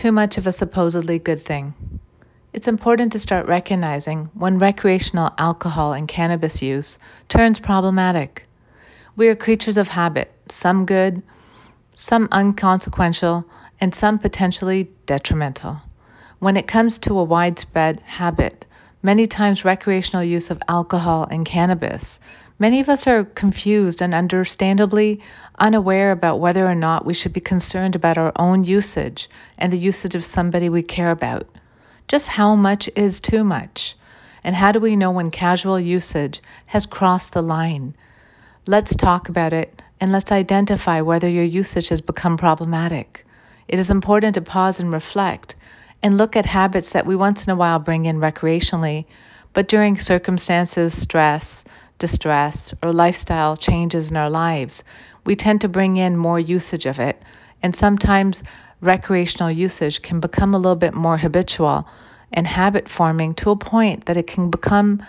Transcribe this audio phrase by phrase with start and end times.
[0.00, 1.74] too much of a supposedly good thing?
[2.54, 6.98] It's important to start recognizing when recreational alcohol and cannabis use
[7.28, 8.46] turns problematic.
[9.14, 11.22] We are creatures of habit, some good,
[11.94, 13.44] some unconsequential,
[13.78, 15.82] and some potentially detrimental.
[16.38, 18.64] When it comes to a widespread habit,
[19.02, 22.20] many times recreational use of alcohol and cannabis,
[22.58, 25.20] many of us are confused and understandably
[25.58, 29.78] unaware about whether or not we should be concerned about our own usage and the
[29.78, 31.46] usage of somebody we care about.
[32.08, 33.96] Just how much is too much?
[34.42, 37.94] And how do we know when casual usage has crossed the line?
[38.66, 43.26] Let's talk about it and let's identify whether your usage has become problematic.
[43.68, 45.54] It is important to pause and reflect
[46.02, 49.04] and look at habits that we once in a while bring in recreationally,
[49.52, 51.64] but during circumstances, stress,
[51.98, 54.84] distress, or lifestyle changes in our lives,
[55.24, 57.20] we tend to bring in more usage of it.
[57.62, 58.42] And sometimes
[58.80, 61.86] recreational usage can become a little bit more habitual
[62.32, 65.02] and habit forming to a point that it can become,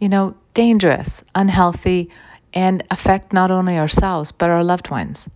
[0.00, 2.10] you know, dangerous, unhealthy,
[2.54, 5.28] and affect not only ourselves but our loved ones.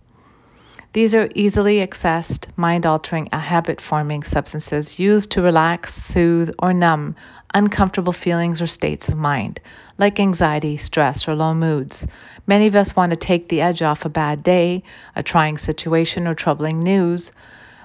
[0.97, 7.15] These are easily accessed, mind altering, habit forming substances used to relax, soothe, or numb
[7.53, 9.59] uncomfortable feelings or states of mind,
[9.99, 12.07] like anxiety, stress, or low moods.
[12.47, 14.81] Many of us want to take the edge off a bad day,
[15.15, 17.31] a trying situation, or troubling news.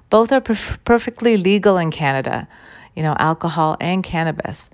[0.09, 2.49] Both are perf- perfectly legal in Canada,
[2.97, 4.71] you know, alcohol and cannabis.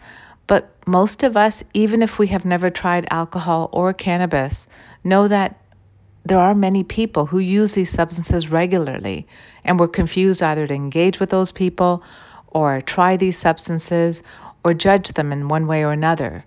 [0.47, 4.69] But most of us, even if we have never tried alcohol or cannabis,
[5.03, 5.59] know that
[6.29, 9.27] there are many people who use these substances regularly,
[9.65, 12.03] and we're confused either to engage with those people
[12.49, 14.23] or try these substances
[14.63, 16.45] or judge them in one way or another.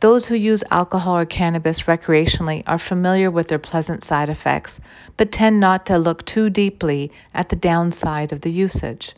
[0.00, 4.78] Those who use alcohol or cannabis recreationally are familiar with their pleasant side effects,
[5.16, 9.14] but tend not to look too deeply at the downside of the usage.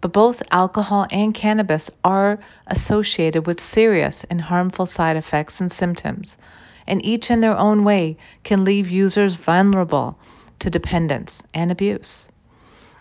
[0.00, 6.38] But both alcohol and cannabis are associated with serious and harmful side effects and symptoms,
[6.86, 10.18] and each in their own way can leave users vulnerable
[10.58, 12.28] to dependence and abuse.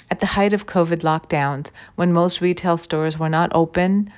[0.10, 4.12] At the height of COVID lockdowns, when most retail stores were not open,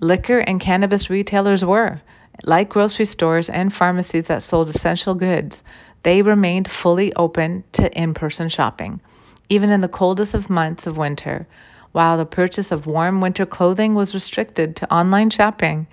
[0.00, 2.00] liquor and cannabis retailers were.
[2.44, 5.62] Like grocery stores and pharmacies that sold essential goods,
[6.02, 9.00] they remained fully open to in person shopping,
[9.48, 11.46] even in the coldest of months of winter.
[11.92, 15.86] While the purchase of warm winter clothing was restricted to online shopping,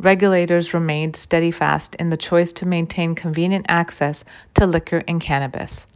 [0.00, 4.24] regulators remained steadfast in the choice to maintain convenient access
[4.54, 5.86] to liquor and cannabis.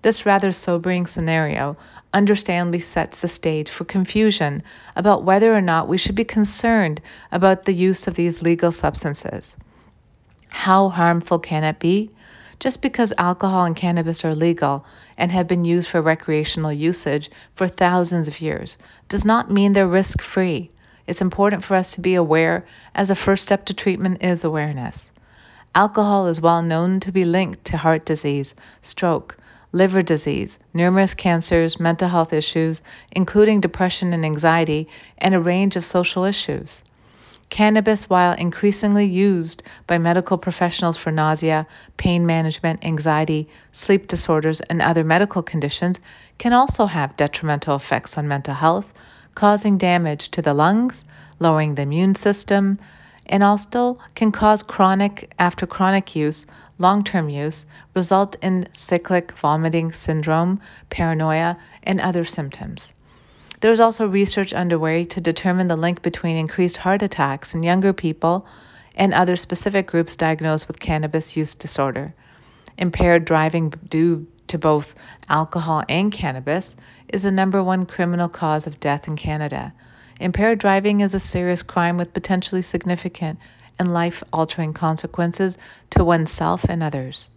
[0.00, 1.76] This rather sobering scenario
[2.14, 4.62] understandably sets the stage for confusion
[4.94, 7.00] about whether or not we should be concerned
[7.32, 9.56] about the use of these legal substances.
[10.48, 12.10] How harmful can it be?
[12.60, 14.84] Just because alcohol and cannabis are legal
[15.16, 19.86] and have been used for recreational usage for thousands of years does not mean they're
[19.86, 20.70] risk free.
[21.08, 25.10] It's important for us to be aware, as a first step to treatment is awareness.
[25.74, 29.38] Alcohol is well known to be linked to heart disease, stroke,
[29.72, 34.86] liver disease, numerous cancers, mental health issues, including depression and anxiety,
[35.16, 36.82] and a range of social issues.
[37.48, 41.66] Cannabis, while increasingly used by medical professionals for nausea,
[41.96, 46.00] pain management, anxiety, sleep disorders, and other medical conditions,
[46.36, 48.92] can also have detrimental effects on mental health,
[49.38, 51.04] causing damage to the lungs,
[51.38, 52.76] lowering the immune system,
[53.24, 56.44] and also can cause chronic, after chronic use,
[56.76, 60.60] long term use, result in cyclic vomiting syndrome,
[60.90, 62.92] paranoia, and other symptoms.
[63.60, 67.92] There is also research underway to determine the link between increased heart attacks in younger
[67.92, 68.44] people
[68.96, 72.12] and other specific groups diagnosed with cannabis use disorder.
[72.76, 74.94] Impaired driving due to both
[75.28, 76.76] alcohol and cannabis
[77.08, 79.72] is the number one criminal cause of death in Canada.
[80.20, 83.38] Impaired driving is a serious crime with potentially significant
[83.78, 85.56] and life altering consequences
[85.90, 87.30] to oneself and others.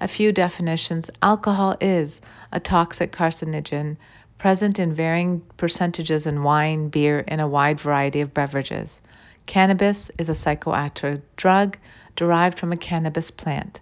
[0.00, 2.20] A few definitions alcohol is
[2.52, 3.96] a toxic carcinogen
[4.38, 9.00] present in varying percentages in wine, beer, and a wide variety of beverages.
[9.44, 11.76] Cannabis is a psychoactive drug
[12.16, 13.80] derived from a cannabis plant.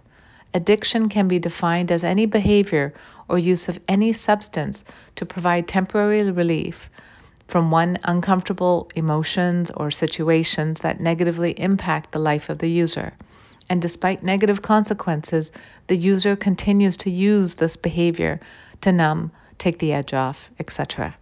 [0.53, 2.93] Addiction can be defined as any behavior
[3.27, 4.83] or use of any substance
[5.15, 6.89] to provide temporary relief
[7.47, 13.13] from one uncomfortable emotions or situations that negatively impact the life of the user.
[13.69, 15.51] And despite negative consequences,
[15.87, 18.39] the user continues to use this behavior
[18.81, 21.15] to numb, take the edge off, etc.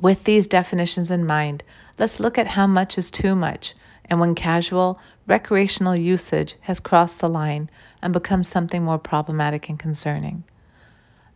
[0.00, 1.64] With these definitions in mind,
[1.98, 3.74] let's look at how much is too much
[4.10, 7.70] and when casual, recreational usage has crossed the line
[8.02, 10.44] and become something more problematic and concerning.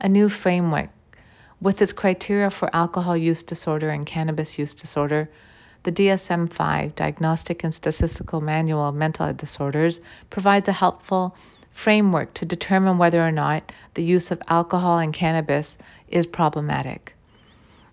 [0.01, 0.91] A new framework
[1.61, 5.29] With its criteria for alcohol use disorder and cannabis use disorder,
[5.83, 11.37] the DSM 5 Diagnostic and Statistical Manual of Mental Disorders provides a helpful
[11.71, 15.79] framework to determine whether or not the use of alcohol and cannabis
[16.09, 17.15] is problematic.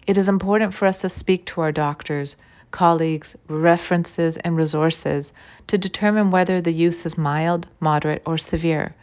[0.08, 2.36] It is important for us to speak to our doctors,
[2.76, 5.32] colleagues, references, and resources
[5.66, 8.94] to determine whether the use is mild, moderate, or severe.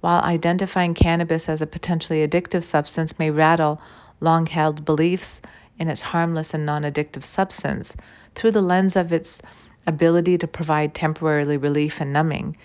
[0.00, 3.78] While identifying cannabis as a potentially addictive substance may rattle
[4.20, 5.42] long held beliefs
[5.78, 7.94] in its harmless and non addictive substance
[8.34, 9.42] through the lens of its
[9.86, 12.56] ability to provide temporarily relief and numbing,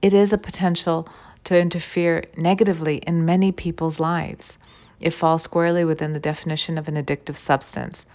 [0.00, 1.08] it is a potential
[1.42, 4.58] to interfere negatively in many people's lives.
[5.00, 8.06] It falls squarely within the definition of an addictive substance.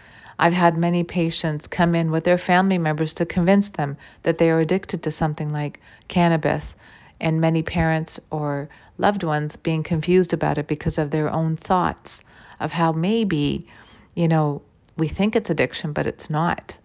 [0.42, 4.50] I've had many patients come in with their family members to convince them that they
[4.50, 6.78] are addicted to something like cannabis,
[7.20, 12.24] and many parents or loved ones being confused about it because of their own thoughts
[12.62, 13.68] of how maybe,
[14.16, 14.62] you know,
[14.96, 16.78] we think it's addiction, but it's not.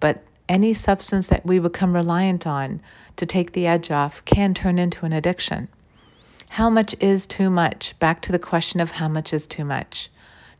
[0.00, 2.80] But any substance that we become reliant on
[3.16, 5.68] to take the edge off can turn into an addiction.
[6.48, 7.94] How much is too much?
[7.98, 10.10] Back to the question of how much is too much.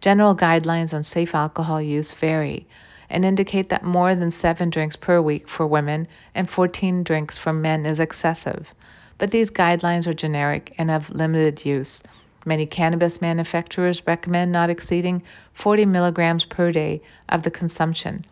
[0.02, 2.66] General guidelines on safe alcohol use vary
[3.08, 7.52] and indicate that more than seven drinks per week for women and 14 drinks for
[7.52, 8.74] men is excessive.
[9.16, 12.02] But these guidelines are generic and of limited use.
[12.44, 15.22] Many cannabis manufacturers recommend not exceeding
[15.52, 18.24] 40 milligrams per day of the consumption.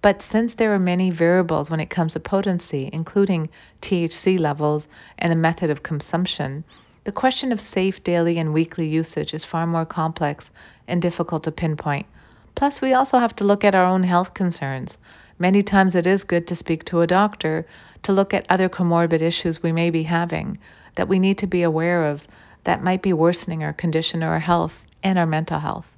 [0.00, 3.48] But since there are many variables when it comes to potency, including
[3.80, 4.88] THC levels
[5.20, 6.64] and the method of consumption,
[7.04, 10.50] the question of safe daily and weekly usage is far more complex
[10.86, 12.06] and difficult to pinpoint.
[12.54, 14.98] Plus, we also have to look at our own health concerns.
[15.38, 17.66] Many times it is good to speak to a doctor
[18.02, 20.58] to look at other comorbid issues we may be having
[20.94, 22.26] that we need to be aware of
[22.64, 25.90] that might be worsening our condition or our health and our mental health.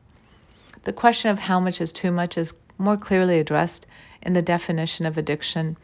[0.85, 3.87] The question of how much is too much is more clearly addressed
[4.23, 5.77] in the definition of addiction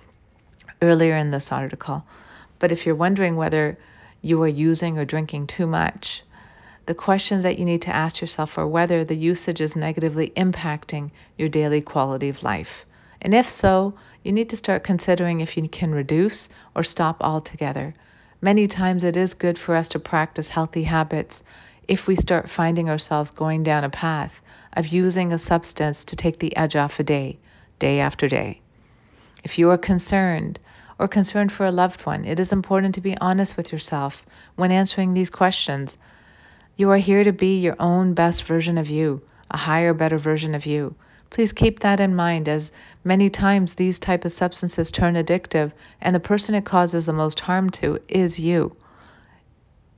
[0.81, 2.05] earlier in this article.
[2.59, 3.77] But if you're wondering whether
[4.23, 6.23] you are using or drinking too much.
[6.87, 11.11] The questions that you need to ask yourself are whether the usage is negatively impacting
[11.39, 12.85] your daily quality of life.
[13.23, 17.95] And if so, you need to start considering if you can reduce or stop altogether.
[18.41, 21.43] Many times it is good for us to practice healthy habits
[21.87, 24.41] if we start finding ourselves going down a path
[24.73, 27.39] of using a substance to take the edge off a day,
[27.79, 28.61] day after day.
[29.45, 30.59] If you are concerned
[31.00, 34.23] or concern for a loved one, it is important to be honest with yourself
[34.55, 35.97] when answering these questions.
[36.76, 40.55] You are here to be your own best version of you, a higher, better version
[40.55, 40.94] of you.
[41.31, 42.70] Please keep that in mind as
[43.02, 47.41] many times these type of substances turn addictive and the person it causes the most
[47.41, 48.76] harm to is you.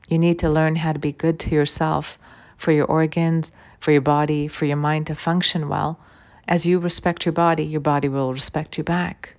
[0.06, 2.16] You need to learn how to be good to yourself,
[2.56, 3.50] for your organs,
[3.80, 5.98] for your body, for your mind to function well.
[6.46, 9.34] As you respect your body, your body will respect you back.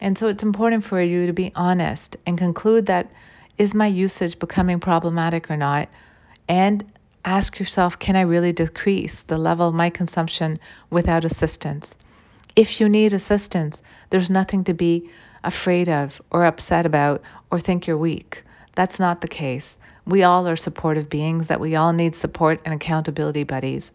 [0.00, 3.10] And so it's important for you to be honest and conclude that
[3.58, 5.88] is my usage becoming problematic or not?
[6.48, 6.84] And
[7.24, 10.58] ask yourself, can I really decrease the level of my consumption
[10.90, 11.96] without assistance?
[12.54, 15.10] If you need assistance, there's nothing to be
[15.42, 18.44] afraid of or upset about or think you're weak.
[18.74, 19.78] That's not the case.
[20.04, 23.90] We all are supportive beings, that we all need support and accountability buddies.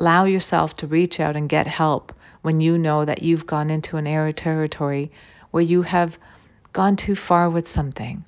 [0.00, 2.12] Allow yourself to reach out and get help
[2.46, 5.10] when you know that you've gone into an area territory
[5.50, 6.16] where you have
[6.72, 8.24] gone too far with something.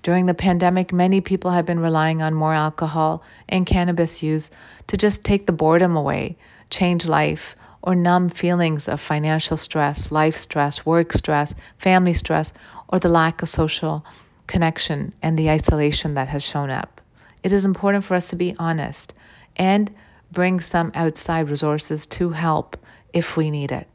[0.00, 4.52] During the pandemic, many people have been relying on more alcohol and cannabis use
[4.86, 6.36] to just take the boredom away,
[6.70, 12.52] change life, or numb feelings of financial stress, life stress, work stress, family stress,
[12.86, 14.04] or the lack of social
[14.46, 17.00] connection and the isolation that has shown up.
[17.42, 19.14] It is important for us to be honest
[19.56, 19.90] and
[20.30, 22.76] bring some outside resources to help
[23.12, 23.86] if we need it.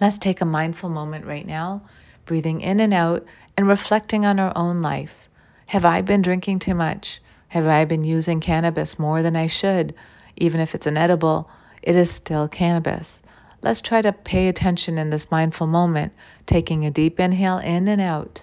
[0.00, 1.82] Let's take a mindful moment right now,
[2.26, 3.24] breathing in and out
[3.56, 5.28] and reflecting on our own life.
[5.66, 7.20] Have I been drinking too much?
[7.48, 9.94] Have I been using cannabis more than I should?
[10.36, 11.48] Even if it's an edible,
[11.82, 13.22] it is still cannabis.
[13.62, 16.12] Let's try to pay attention in this mindful moment,
[16.44, 18.42] taking a deep inhale in and out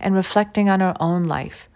[0.00, 1.68] and reflecting on our own life.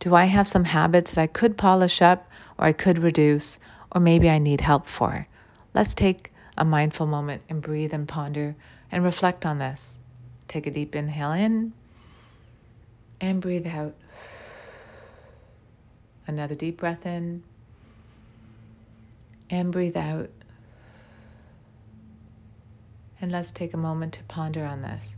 [0.00, 3.58] Do I have some habits that I could polish up or I could reduce
[3.92, 5.26] or maybe I need help for?
[5.74, 8.56] Let's take a mindful moment and breathe and ponder
[8.90, 9.96] and reflect on this.
[10.48, 11.72] Take a deep inhale in
[13.20, 13.94] and breathe out.
[16.26, 17.42] Another deep breath in
[19.50, 20.30] and breathe out.
[23.20, 25.14] And let's take a moment to ponder on this.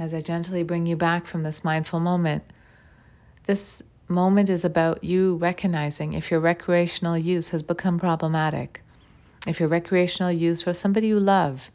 [0.00, 2.42] As I gently bring you back from this mindful moment.
[3.44, 8.80] This moment is about you recognizing if your recreational use has become problematic.
[9.46, 11.70] If your recreational use for somebody you love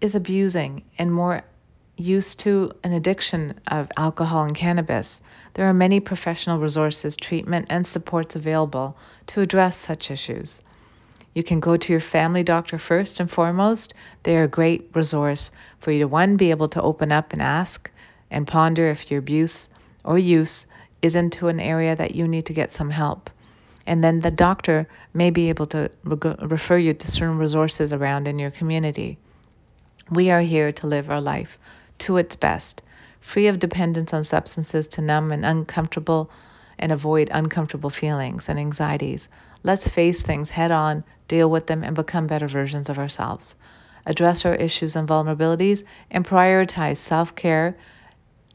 [0.00, 1.42] is abusing and more
[1.96, 5.22] used to an addiction of alcohol and cannabis,
[5.54, 8.96] there are many professional resources, treatment, and supports available
[9.28, 10.60] to address such issues.
[11.34, 13.94] You can go to your family doctor first and foremost.
[14.22, 17.40] They are a great resource for you to, one, be able to open up and
[17.40, 17.90] ask
[18.30, 19.68] and ponder if your abuse
[20.04, 20.66] or use
[21.00, 23.30] is into an area that you need to get some help.
[23.86, 28.28] And then the doctor may be able to re- refer you to certain resources around
[28.28, 29.18] in your community.
[30.10, 31.58] We are here to live our life
[31.98, 32.82] to its best,
[33.20, 36.30] free of dependence on substances to numb and uncomfortable
[36.78, 39.28] and avoid uncomfortable feelings and anxieties.
[39.64, 43.54] Let's face things head on, deal with them, and become better versions of ourselves.
[44.04, 47.76] Address our issues and vulnerabilities and prioritize self care.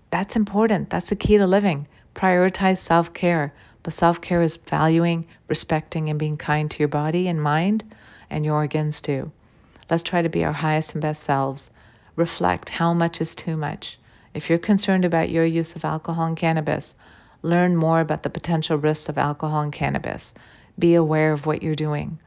[0.10, 0.90] That's important.
[0.90, 1.88] That's the key to living.
[2.14, 3.54] Prioritize self care.
[3.84, 7.86] But self care is valuing, respecting, and being kind to your body and mind
[8.30, 9.32] and your organs too.
[9.90, 11.70] Let's try to be our highest and best selves.
[12.18, 13.98] Reflect how much is too much.
[14.34, 16.96] If you're concerned about your use of alcohol and cannabis,
[17.42, 20.34] learn more about the potential risks of alcohol and cannabis.
[20.80, 22.20] Be aware of what you're doing.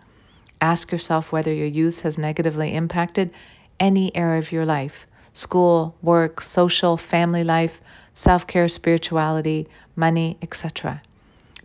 [0.61, 3.33] Ask yourself whether your use has negatively impacted
[3.78, 7.80] any area of your life school, work, social, family life,
[8.12, 11.00] self care, spirituality, money, etc.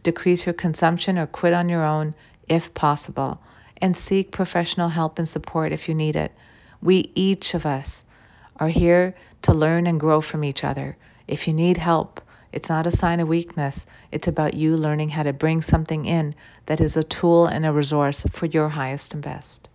[0.04, 2.14] Decrease your consumption or quit on your own
[2.48, 3.40] if possible,
[3.82, 6.32] and seek professional help and support if you need it.
[6.82, 8.04] We, each of us,
[8.58, 10.96] are here to learn and grow from each other.
[11.28, 12.22] If you need help,
[12.56, 13.86] it's not a sign of weakness.
[14.12, 16.34] It's about you learning how to bring something in
[16.66, 19.68] that is a tool and a resource for your highest and best.